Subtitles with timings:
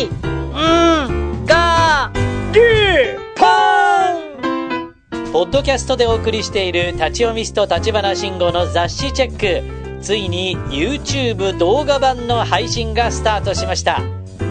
[0.00, 2.10] い、ん、が、
[2.52, 4.94] で、パン
[5.32, 9.80] ポッドキャストでお送りしている立ち読みスト立花慎吾の雑誌チェック。
[10.02, 14.02] ついに YouTube 動画版の配信がスタートしました。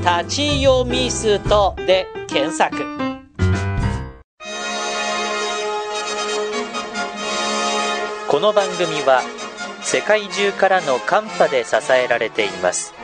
[0.00, 2.76] 立ち読みストで検索。
[8.28, 9.22] この番組は
[9.82, 12.94] 世界中からのカンパで支えられています。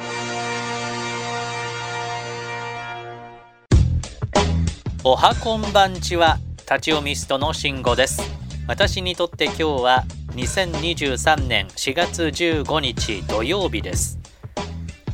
[5.08, 6.38] おはこんばんちは、
[6.68, 8.20] 立ち読みストの慎吾です。
[8.66, 14.18] 私にとって今日は2023年4月15日土曜日です。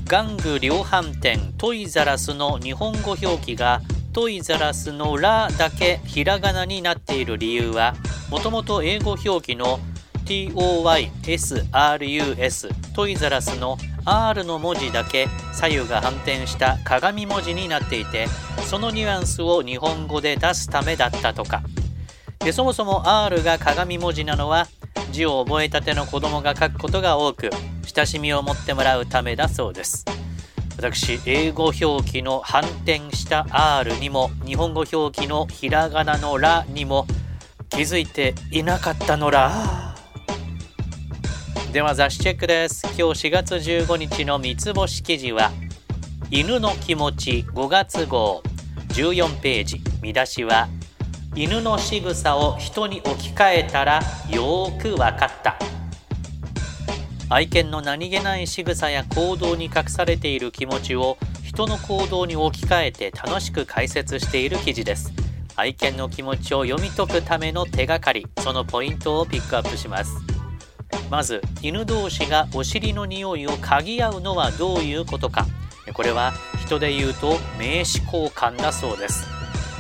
[0.06, 3.82] 玩具量販店トイザラスの日本語表記が
[4.14, 7.94] トイザラスのラだけひらがなになっている理由は
[8.30, 9.78] もともと英語表記の
[10.32, 11.74] TOYSRUS
[12.94, 18.28] トイザラスの R の文字だけ左右が反転した鏡文字になっていて
[18.66, 21.60] そのニュアンスを日本語で出すためだったとか。
[22.38, 24.66] でそもそも R が鏡文字なのは
[25.12, 27.50] 字を覚えたての子供が書くことが多く
[27.94, 30.04] 親しみを持ってもらうためだそうです。
[30.76, 37.06] 私英語表記の反転した R にも日本語表記のひらがなのラにも
[37.68, 39.91] 気づいていなかったのら。
[41.72, 42.82] では雑誌チェックです。
[42.98, 45.50] 今日4月15日の三つ星記事は
[46.30, 48.42] 犬の気持ち5月号。
[48.88, 49.80] 14ページ。
[50.02, 50.68] 見出しは
[51.34, 55.56] 犬の仕草を人に置き換えたらよーくわかった。
[57.30, 65.10] 愛犬の何気ない仕草や行動に隠されている気持ちを人の行動に置き換えて楽しく解説している記事です。
[65.56, 68.26] 愛犬の気持ちを読み解くための手がかり。
[68.40, 70.12] そのポイントをピックアップします。
[71.12, 75.46] まず犬同士がお尻の匂いを嗅ぎ合うのはどういうことか。
[75.92, 76.32] これは
[76.64, 79.26] 人で言うと名刺交換だそうです。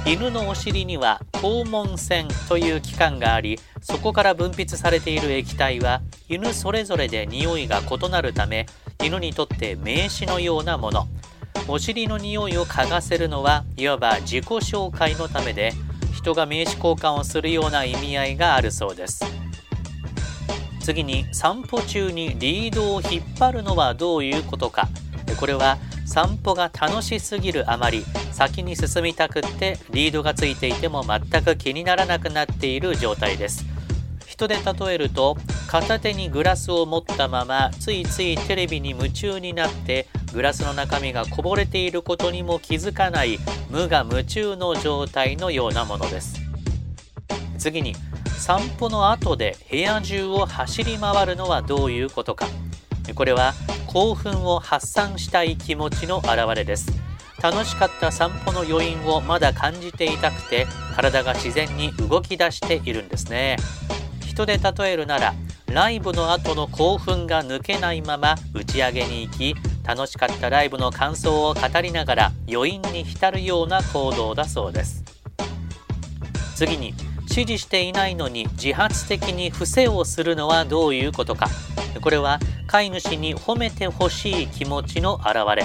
[0.04, 8.66] 犬のお尻には肛門腺という器官がありそこから分泌されている液体は犬それぞれで匂いが異なるため
[9.02, 11.08] 犬にとって名刺のようなもの。
[11.66, 15.72] お尻の匂いを嗅がせるのはいわば自己紹介のためで
[16.12, 19.41] 人が名刺交換をするような意味合いがあるそうです。
[20.82, 24.88] 次に散歩中にリードを引っ張るのはどういうことか。
[25.38, 33.64] これは散歩が楽しすぎるあまり先に進みたくってリードがついていても全く気にならなくなっている状態です。
[34.26, 35.36] 人で例えると
[35.68, 43.38] 片手にグラスを持ったままついついテレビに夢中になってグラスの中身がこぼれていることにも気づかない
[43.70, 46.40] 無我夢中の状態のようなものです。
[47.58, 47.94] 次に
[48.38, 52.46] 散歩の後で部屋中を走り回るのはどういうことか。
[53.14, 53.54] これは
[53.86, 56.92] 興奮を発散したい気持ちの表れです。
[57.42, 63.56] 楽しかった散歩の余韻をまだ感じていたくて体が自然に動き出しているんですね。
[64.26, 65.34] 人で例えるなら
[65.66, 69.54] ライブの後の興奮が抜けないまま打ち上げに行き
[69.84, 75.02] 楽しかったライブの感想を語りながら余韻に浸るような行動だそうです。
[76.54, 76.94] 次に
[77.32, 81.48] 指示していないのに自発的に伏せをするのはどういうことか。
[82.02, 85.64] これは飼い主に褒めてほしい気持ちの表れ。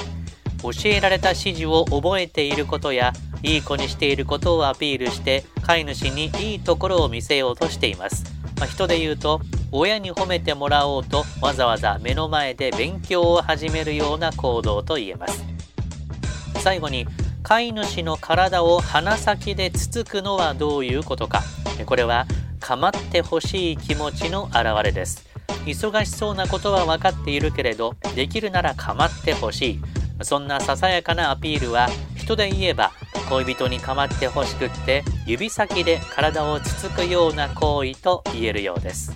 [0.64, 3.12] 教えられた指示を覚えていることや
[3.44, 8.24] いい子にしていることをアピールして飼い主にいいところを見せようとしています、
[8.58, 9.40] まあ、人で言うと
[9.72, 15.46] 親に褒めてもらおうとわざわざ目の前で勉強を始めるような行動と言えます。
[16.64, 17.06] 最後に
[17.48, 21.44] 飼い主の体を鼻先でつつくのはどういうことか。
[21.86, 22.26] これは
[22.60, 25.26] 構ってほしい気持ちの表れです。
[25.66, 29.82] 忙しそうなことは分かっているけれどできるなら構ってほしい。
[30.24, 31.88] そんなささやかなアピールは
[32.18, 32.92] 人で言えば
[33.30, 39.14] 恋人に構ってほしくって指先で体をつつくような行為と言えるようです。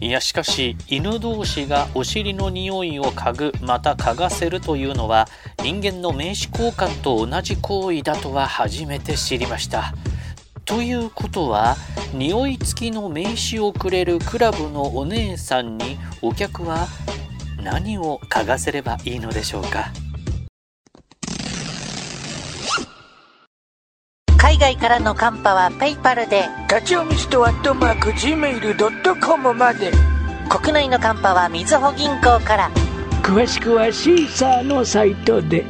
[0.00, 5.26] いやしかし犬同士がお尻の匂いを嗅ぐまた嗅がせるというのは
[5.62, 9.94] 人間の名刺交換と同じ行為だとは初めて知りました。
[10.66, 11.76] ということは
[12.12, 16.86] 匂い付きの名刺をくれるクラブのお姉さんにお客は
[17.62, 19.90] 何を嗅がせればいいのでしょうか？
[24.54, 29.90] 海外からのカンパはペイパルで、立ち読みストアットマーク Gmail.com まで
[30.48, 32.70] 国内のカンパはみずほ銀行から。
[33.20, 35.64] 詳しくはシーサーのサイトで